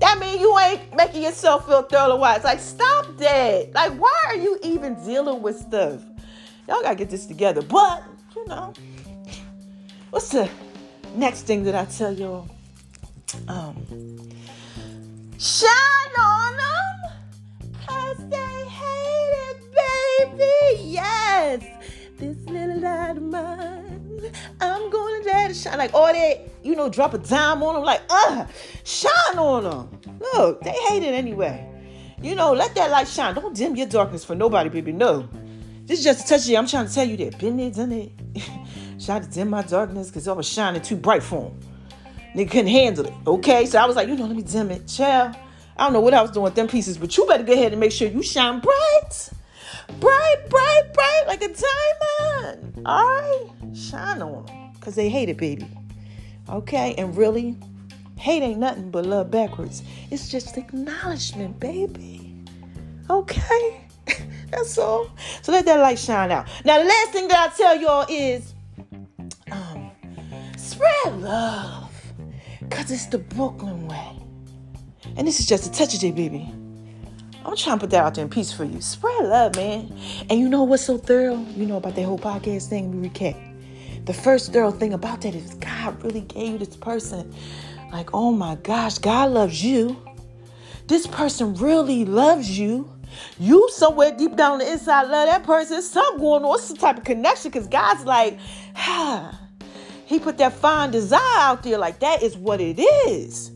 [0.00, 2.42] That mean you ain't making yourself feel thoroughly wise.
[2.42, 3.72] Like, stop that.
[3.74, 6.02] Like, why are you even dealing with stuff?
[6.66, 7.60] Y'all gotta get this together.
[7.62, 8.02] But,
[8.34, 8.72] you know,
[10.10, 10.48] what's the
[11.14, 12.48] next thing that I tell y'all?
[13.46, 13.76] Um,
[15.38, 15.68] shine
[16.18, 17.12] on them,
[17.86, 20.82] cause they hate it, baby.
[20.92, 21.62] Yes,
[22.18, 24.32] this little light of mine,
[25.62, 25.78] shine.
[25.78, 28.46] Like all that, you know, drop a dime on them, like, uh,
[28.84, 30.18] shine on them.
[30.20, 31.66] Look, they hate it anyway.
[32.22, 33.34] You know, let that light shine.
[33.34, 34.92] Don't dim your darkness for nobody, baby.
[34.92, 35.28] No.
[35.86, 36.56] This is just a touch of you.
[36.58, 37.38] I'm trying to tell you that.
[37.38, 38.12] Been there, done it.
[39.04, 41.60] Tried to dim my darkness because I was shining too bright for him.
[42.34, 43.14] They couldn't handle it.
[43.26, 44.86] Okay, so I was like, you know, let me dim it.
[44.86, 45.06] Chill.
[45.06, 45.34] I
[45.84, 47.80] don't know what I was doing with them pieces, but you better go ahead and
[47.80, 49.30] make sure you shine bright.
[49.98, 52.82] Bright, bright, bright, like a diamond.
[52.86, 53.50] All right?
[53.74, 55.68] Shine on them because they hate it, baby.
[56.48, 56.94] Okay?
[56.96, 57.56] And really,
[58.16, 59.82] hate ain't nothing but love backwards.
[60.10, 62.34] It's just acknowledgement, baby.
[63.10, 63.86] Okay?
[64.50, 65.10] That's all.
[65.42, 66.48] So let that light shine out.
[66.64, 68.54] Now, the last thing that I tell y'all is
[69.52, 69.90] um,
[70.56, 71.88] spread love.
[72.60, 74.16] Because it's the Brooklyn way.
[75.16, 76.52] And this is just a touch of J, baby.
[77.44, 78.80] I'm trying to put that out there in peace for you.
[78.80, 79.92] Spread love, man.
[80.28, 81.44] And you know what's so thorough?
[81.56, 83.00] You know about that whole podcast thing?
[83.00, 83.49] We recap.
[84.10, 87.32] The first thorough thing about that is God really gave you this person.
[87.92, 89.96] Like, oh my gosh, God loves you.
[90.88, 92.90] This person really loves you.
[93.38, 95.80] You somewhere deep down the inside love that person.
[95.80, 96.58] Something going on.
[96.58, 98.40] Some type of connection because God's like,
[98.74, 99.40] ah.
[100.06, 103.52] He put that fine desire out there like that is what it is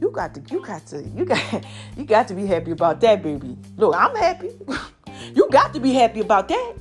[0.00, 1.64] you got to you got to you got
[1.98, 4.50] you got to be happy about that baby look i'm happy
[5.34, 6.74] you got to be happy about that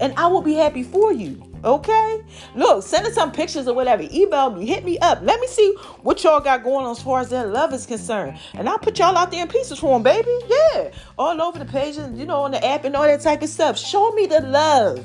[0.00, 2.22] and i will be happy for you okay?
[2.54, 4.04] Look send us some pictures or whatever.
[4.10, 4.66] Email me.
[4.66, 5.20] Hit me up.
[5.22, 8.38] Let me see what y'all got going on as far as that love is concerned.
[8.54, 10.30] And i'll put y'all out there in pieces for them baby.
[10.48, 10.90] Yeah.
[11.18, 13.48] All over the page and you know on the app and all that type of
[13.48, 13.78] stuff.
[13.78, 15.04] Show me the love.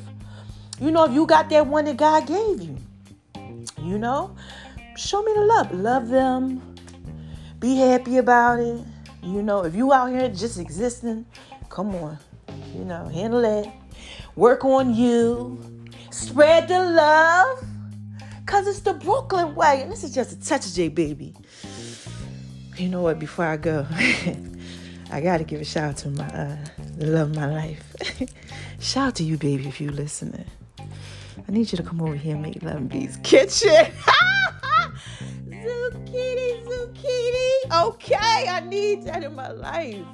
[0.79, 2.77] You know if you got that one that god gave you
[3.81, 4.35] you know
[4.97, 5.71] show me the love.
[5.71, 6.61] Love them.
[7.59, 8.81] Be happy about it.
[9.23, 11.25] You know, if you out here just existing,
[11.69, 12.17] come on.
[12.75, 13.67] You know, handle it.
[14.35, 15.59] Work on you.
[16.15, 17.65] Spread the love.
[18.45, 19.81] Cause it's the Brooklyn way.
[19.81, 21.35] And this is just a touch J baby.
[22.77, 23.19] You know what?
[23.19, 23.85] Before I go,
[25.11, 26.57] I gotta give a shout out to my uh,
[26.95, 27.83] the love of my life.
[28.79, 30.45] shout out to you, baby, if you listening.
[30.79, 33.69] I need you to come over here and make love in B's kitchen.
[35.49, 37.83] zucchini, zucchini.
[37.87, 40.05] Okay, I need that in my life,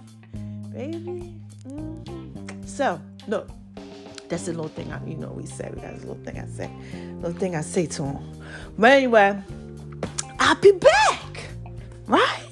[0.74, 1.40] baby.
[1.68, 2.64] Mm-hmm.
[2.66, 3.52] So, look
[4.32, 5.70] that's the little thing I, you know, we say.
[5.76, 6.72] We got a little thing I say,
[7.20, 8.18] little thing I say to him.
[8.80, 9.38] But anyway,
[10.40, 11.50] I'll be back,
[12.08, 12.48] right?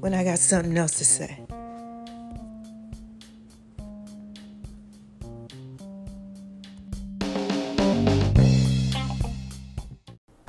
[0.00, 1.38] When I got something else to say.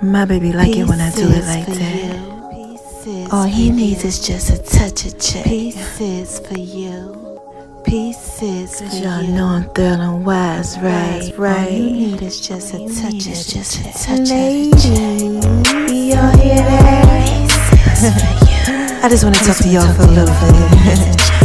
[0.01, 3.31] My baby like it when I do it like that.
[3.31, 5.43] All he needs is just a touch of check.
[5.45, 7.26] Pieces for you.
[7.87, 9.31] Pieces for Cause y'all you.
[9.31, 11.31] know I'm thrilling wise, right?
[11.31, 11.71] All Right.
[11.71, 14.85] you need is just a touch of It's just a touch Ladies,
[16.13, 17.39] y'all hear that?
[19.03, 21.36] I just wanna talk to y'all for a little bit.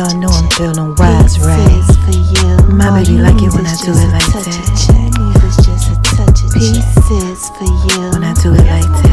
[0.00, 1.84] Y'all know I'm feeling wise, right?
[2.06, 2.56] For you.
[2.74, 5.12] My All baby you like it when I do it like touch that.
[5.12, 8.08] of is just a touch of Pieces for you.
[8.08, 9.09] When I do it like that.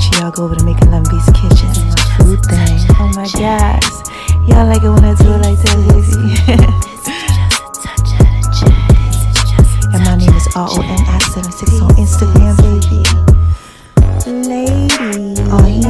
[0.00, 1.68] Sure y'all go over to Making Love V's kitchen.
[1.68, 2.80] My food thing.
[2.98, 3.84] Oh my gosh.
[4.48, 6.00] Y'all like it when I do it like that, baby.
[6.00, 8.80] This is just a touch of the check.
[9.04, 13.02] This is just a and my name is R-O-N-I-76 on Instagram, baby.
[14.48, 15.50] lady.
[15.50, 15.80] All he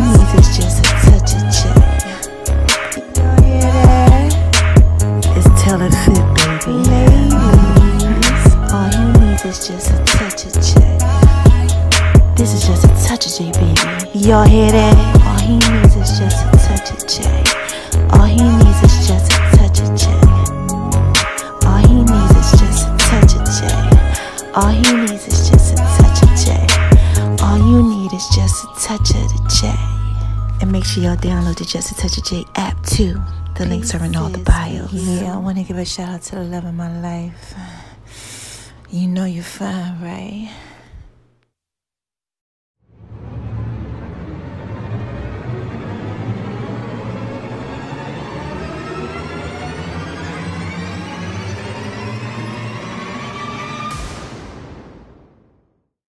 [14.30, 14.94] Y'all hear that?
[15.26, 17.42] All he needs is just a touch of check.
[18.14, 20.22] All he needs is just a touch of check.
[21.66, 24.54] All he needs is just a touch of check.
[24.54, 27.42] All he needs is just a touch of check.
[27.42, 30.62] All you need is just a touch of the check.
[30.62, 33.20] And make sure y'all download the Just a Touch of J app too.
[33.58, 34.92] The links are in all the bios.
[34.92, 37.56] Yeah, I want to give a shout out to the love of my life.
[38.90, 40.52] You know you're fine, right?